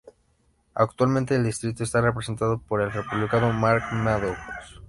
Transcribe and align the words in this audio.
Actualmente 0.73 1.35
el 1.35 1.43
distrito 1.43 1.83
está 1.83 2.01
representado 2.01 2.57
por 2.59 2.81
el 2.81 2.91
Republicano 2.91 3.53
Mark 3.53 3.83
Meadows. 3.93 4.35